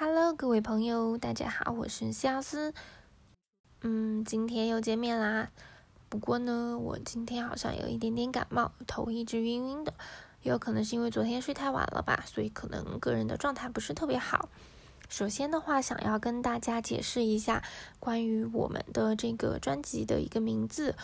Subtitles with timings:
[0.00, 2.72] Hello，各位朋友，大家好，我是西奥斯。
[3.80, 5.50] 嗯，今天又见面啦。
[6.08, 9.92] 不过呢，我今天好像有一点点感冒，头一直晕晕的，
[10.42, 14.48] 也有可能是因为昨天睡太晚了吧，所以可能个人的状态不是特别好。
[15.08, 17.64] 首先的话，想要跟大家解释一下
[17.98, 20.94] 关于我们的这个专辑的一个名字。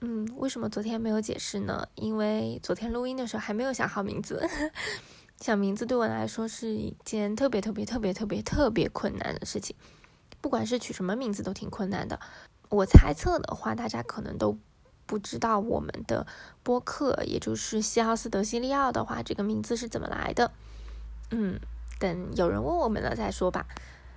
[0.00, 1.86] 嗯，为什么昨天没有解释呢？
[1.94, 4.44] 因为昨天录音的时候还没有想好名字。
[5.40, 9.76] 想名字对我来说是一件特别特别特别特别特别困难的事情，
[10.40, 12.18] 不管是取什么名字都挺困难的。
[12.68, 14.58] 我猜测的话，大家可能都
[15.06, 16.26] 不知道我们的
[16.62, 20.50] 播客，也就是西奥斯德西利奥的话，这个名字是怎么来的。
[21.30, 21.58] 嗯，
[21.98, 23.66] 等有人问我们了再说吧。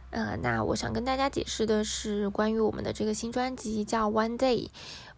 [0.09, 4.67] 呃，那我想跟大家解释的是，关于我们的这个新专辑叫《One Day》，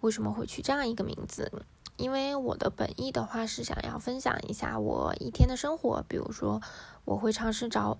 [0.01, 1.51] 为什么会取这样一个名字？
[1.97, 6.61] 因为我的本意的话是想要分享一下我一天的生活，比如说
[7.05, 7.97] 我会尝试找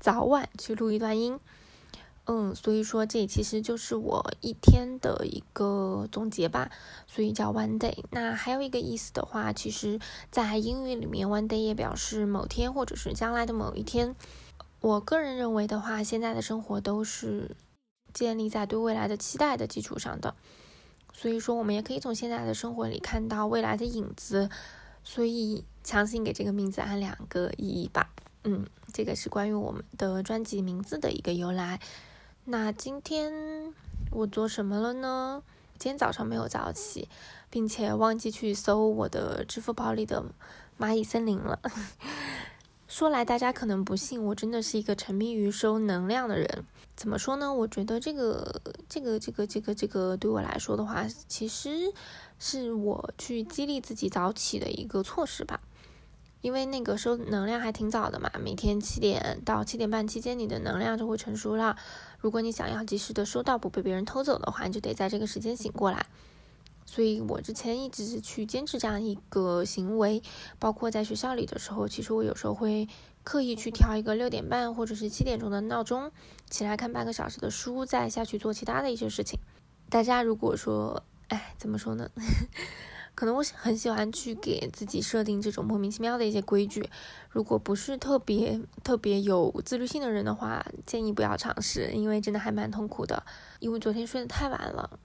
[0.00, 1.38] 早晚去录一段音，
[2.26, 6.70] 嗯，所以说这其实就是我一天的一个总结吧，
[7.06, 8.04] 所以叫 one day。
[8.10, 14.14] 那还有一个意思的话，其实在英语里面 one day 也表示某天或者是将来的某一天。
[14.80, 17.56] 我个人认为的话，现在的生活都是
[18.12, 20.34] 建立在对未来的期待的基础上的。
[21.16, 24.50] 所以说，我们也可以从现在的生活里看到未来的影子，
[25.04, 28.10] 所以强行给这个名字按两个意义吧。
[28.42, 31.80] 嗯，这个是关于我们的专辑名字的一个由来。
[32.44, 33.72] 那今天
[34.10, 35.42] 我做什么了呢？
[35.78, 37.08] 今天早上没有早起，
[37.48, 40.24] 并且忘记去搜我的支付宝里的
[40.78, 41.60] 蚂蚁森林了。
[42.86, 46.64] 说来大家可能不信，我真的是一个沉迷于收能量的人。
[46.94, 47.52] 怎么说呢？
[47.52, 51.92] 我觉得这个、这个、这个、这个、这个对我来说的话，其实
[52.38, 55.60] 是我去激励自己早起的一个措施吧。
[56.40, 61.74] 因为那个收能量还挺早的嘛，每天七点到七点半期间，你的能量就会成熟了。
[62.18, 66.06] 如果你想要及时的收到，不被别人偷走的话，你就得在这个时间醒过来。
[66.86, 70.22] 所以我之前一直是去坚持这样一个行为，
[70.58, 72.88] 包括在学校里的时候，其实我有时候会
[73.22, 76.12] 刻意去调一个六点半或者是七点钟的闹钟，
[76.50, 79.38] 起来看半个小时的书，再下去做其他的一些事情。
[79.88, 82.10] 大家如果说，哎，怎么说呢？
[83.14, 86.90] 可能我很喜欢去给自己设定这种莫名其妙的一些规矩。
[87.30, 93.24] 如果不是特别特别有自律性的人的话，建议不要尝试，因为真的还蛮痛苦的。
[93.60, 94.98] 因为昨天睡得太晚了。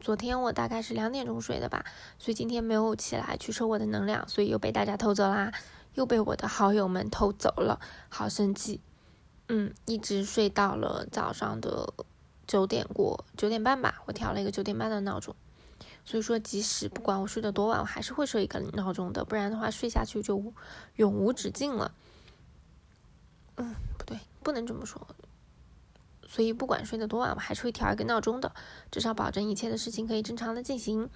[0.00, 1.84] 昨天我大概是两点钟睡的吧，
[2.18, 5.52] 所以今天没有起来去收我的能量，所以又被大家偷走啦，
[5.94, 8.80] 又被我的好友们偷走了，好生气。
[9.48, 11.94] 嗯，一直睡到了早上的
[12.46, 15.34] 九点过九点半吧，我调了一个九点半的闹钟。
[16.04, 20.52] 所以说，即使不管我睡得多晚，我还是会设一个闹钟的，不然的话睡下去就
[20.96, 21.92] 永无止境了。
[23.56, 25.06] 嗯，不对，不能这么说。
[26.30, 28.52] 所以不管睡得多晚，我还是会调一个闹钟的，
[28.90, 31.08] 至少保证一切的事情可以正常的进行。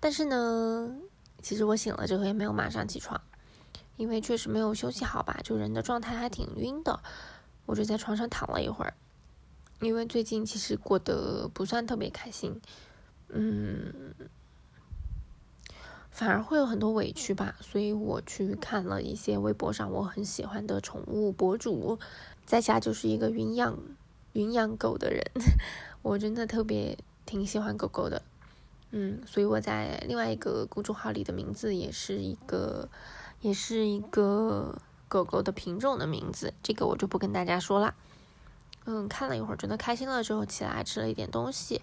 [0.00, 0.96] 但是呢，
[1.40, 3.20] 其实我醒了之后也没有马上起床，
[3.96, 7.00] 因为确实没有休息好吧，就人的状态还挺晕的。
[7.66, 8.94] 我就在床上躺了一会儿，
[9.80, 12.60] 因为最近其实过得不算特别开心，
[13.28, 14.12] 嗯，
[16.10, 17.54] 反而会有很多委屈吧。
[17.60, 21.98] 所以我去看了一些微博上我很喜欢的宠物博主，
[22.44, 23.78] 在家就是一个云养。
[24.32, 25.22] 云养狗的人，
[26.02, 26.96] 我真的特别
[27.26, 28.22] 挺喜欢狗狗的，
[28.90, 32.88] 嗯，所以我在另外一个公众号里的名字也是一个，
[33.40, 37.94] 也是一个狗狗的品种的名字，这个我就不跟大家说了。
[38.84, 41.82] 嗯，看了一会儿，觉得开心了之后起来吃了一点东西。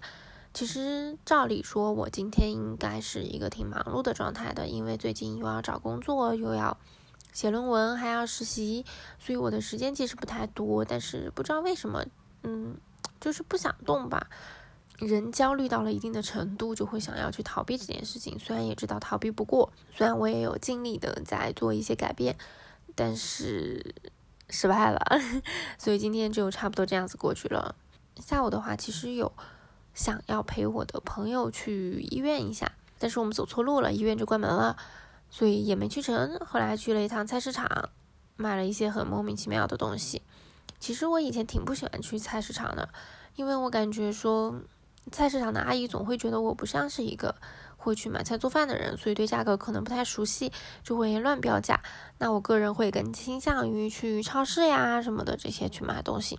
[0.52, 6.78] 其实照理说，我今天应该是一个挺忙碌的状态的，因为最近又要找工作，又要
[7.32, 8.84] 写论文，还要实习，
[9.18, 10.84] 所以我的时间其实不太多。
[10.84, 12.04] 但是不知道为什么。
[12.46, 12.76] 嗯，
[13.20, 14.28] 就是不想动吧。
[14.98, 18.38] 人焦虑到了一定的程度，就会想要去逃避这件事情。
[18.38, 22.38] 虽然也知道逃避不过，虽然我也有尽力的在做一些改变，
[22.94, 23.94] 但是
[24.48, 24.98] 失败了。
[25.76, 27.74] 所以今天就差不多这样子过去了。
[28.18, 29.30] 下午的话，其实有
[29.92, 34.78] 想要陪我的朋友去医院一下，但是我们走错路了，医院就关门了，
[35.28, 36.38] 所以也没去成。
[36.46, 37.90] 后来去了一趟菜市场，
[38.36, 40.22] 买了一些很莫名其妙的东西。
[40.78, 42.88] 其实我以前挺不喜欢去菜市场的，
[43.34, 44.60] 因为我感觉说
[45.10, 47.34] 菜市场的阿姨总会觉得我不像是一个
[47.76, 50.52] 会去买菜做饭的人，所以对价格可能不太熟悉，
[50.82, 51.80] 就会乱标价。
[52.18, 56.38] 那我个人会更倾向于去超市呀什么的这些去买东西。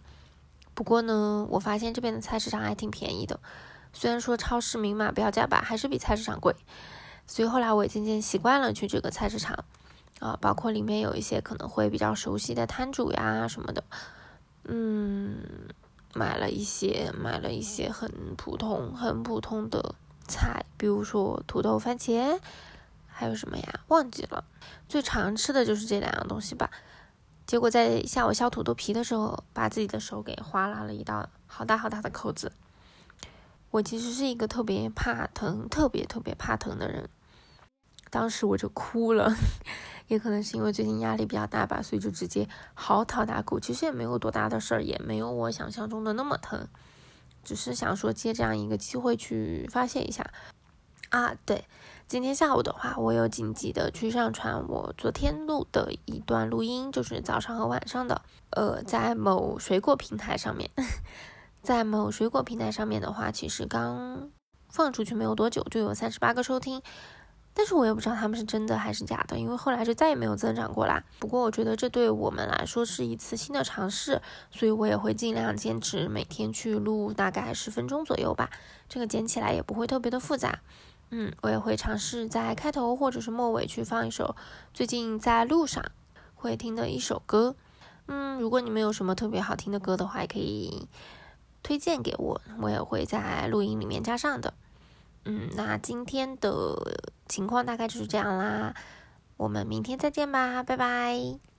[0.74, 3.40] 不过呢，我发现这边的菜市场还挺便宜的，
[3.94, 6.56] 虽然说超市明码标价吧，还是比菜市场贵。
[7.26, 9.66] 所以后来我也渐渐习惯了去这个菜市场，
[10.20, 13.84] 啊，包括里面有一些可能会比较熟悉的摊主呀什么的。
[14.68, 15.70] 嗯，
[16.14, 19.96] 买了一些，买了一些很普通、很普通的
[20.28, 22.40] 菜，比如说土豆番茄，
[23.08, 23.80] 还有什么呀？
[23.88, 24.44] 忘记了。
[24.88, 26.70] 最常吃的就是这两样东西吧。
[27.46, 32.52] 结果在下午削土豆皮的时候，把自己的手给划拉了一道好大好大的口子。
[33.72, 37.10] 我其实是一个特别怕疼、特别特别怕疼的人。
[38.10, 39.36] 当时我就哭了，
[40.08, 43.60] 也可能是因为最近压力比较大吧，所以就直接嚎啕大哭。
[43.60, 46.68] 其实也没有多大的事儿，也没有我想象中的那么疼，
[47.44, 50.30] 只是想说借这样一个机会去发泄一下。
[51.10, 51.66] 啊，对，
[52.06, 60.70] 今天下午的话，我有紧急的去上传我昨天录的一段录音，就是早上和晚上的，呃，在某水果平台上面，
[61.64, 64.30] 在某水果平台上面的话，其实刚
[64.70, 66.82] 放出去没有多久，就有三十八个收听。
[67.60, 71.04] 但是我也不知道他们是真的还是假的，因为后来就再也没有增长过啦。
[71.18, 74.22] 不过我觉得这对我们来说是一次新的尝试，
[74.52, 78.52] 所以我也会尽量坚持每天去录大概十分钟左右吧。
[78.88, 80.60] 这个剪起来也不会特别的复杂。
[81.10, 84.36] 嗯，我也会尝试在开头或者是末尾去放一首
[84.72, 85.84] 最近在路上
[86.36, 87.56] 会听的一首歌。
[88.06, 90.88] 嗯，如果你们有什么特别好听的歌的话，也可以
[91.64, 94.54] 推荐给我，我也会在录音里面加上的。
[95.28, 96.74] 嗯，那今天的
[97.28, 98.74] 情况大概就是这样啦，
[99.36, 101.57] 我们明天再见吧，拜拜。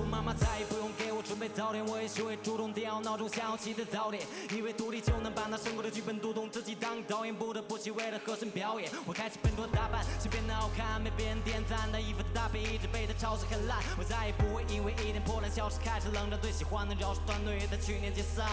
[0.00, 8.90] 妈妈再也不用给我准备早点，我也学会主动调闹钟响起的早点，以为独立就能把那生活的剧本读懂，自己当导演，不得不去为了和声表演。
[9.06, 13.78] 我开始笨拙打扮，想变得好看，被别人点赞，那一分的搭配一直被他嘲笑很烂。
[13.98, 18.46] 我再也不会因为一点破烂小事开始冷战，最喜欢的饶舌团队也在去年解散。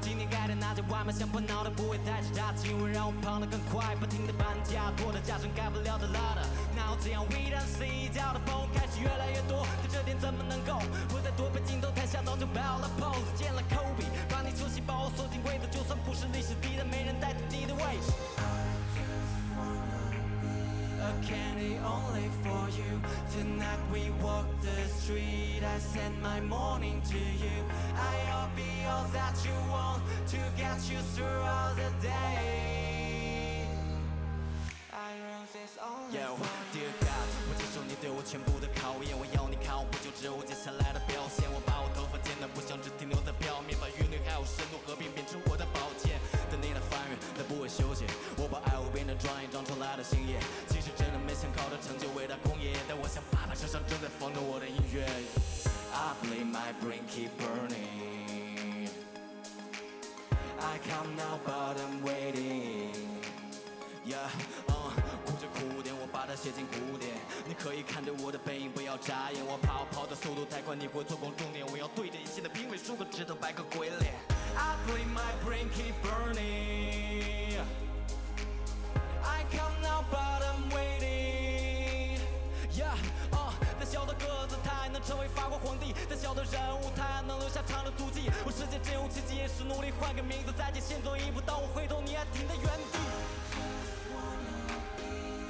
[0.00, 6.46] 今天改的那些外卖香喷闹的不会太差，气温让我胖得更快，不停的搬家，破的家成改不了的拉的。
[6.76, 10.80] 那我这样 we don't see，交的朋友开始越来越多，但这点怎么能够？
[11.12, 14.06] 我在躲避镜头，台下早就爆了 pose，见了 Kobe，
[21.29, 23.01] candy only for you.
[23.31, 25.61] Tonight we walk the street.
[25.63, 27.63] I send my morning to you.
[27.95, 33.67] I'll be all that you want to get you through all the day.
[34.91, 36.55] I wrote this only for you.
[36.73, 41.27] Dear God，我接受你对我全部的考验，我要你看我不就植物接下来的表
[49.80, 50.38] 来的新叶。
[50.68, 55.08] 其实真的没想靠着成就伟大工业，但我想爸爸身上正在放着我的音乐。
[55.92, 58.88] I play my brain keep burning.
[60.60, 62.92] I come now but I'm waiting.
[64.04, 64.28] Yeah,
[64.68, 64.74] 嗯，
[65.24, 67.10] 哭着哭点，我把它写进古典。
[67.46, 69.44] 你可以看着我的背影，不要眨眼。
[69.44, 71.66] 我怕我跑的速度太快，你会错过终点。
[71.72, 74.14] 我要对着一线的评委竖个指头，摆个鬼脸。
[74.56, 77.89] I play my brain keep burning.
[85.10, 88.30] 成为法国皇帝；再小的人物，他还能留下长的足迹。
[88.46, 91.40] 我世界真有奇迹，也是努力换个名字，再见先走一步。
[91.40, 92.98] 当我回头，你还停在原地。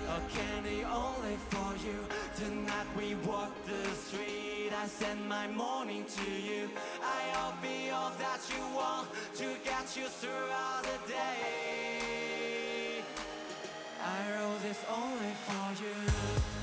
[0.08, 2.08] A candy only for you.
[2.40, 4.72] Tonight we walk the street.
[4.72, 6.70] I send my morning to you.
[7.04, 13.04] I'll be all that you want to get you throughout the day.
[14.00, 16.59] I wrote this only for you.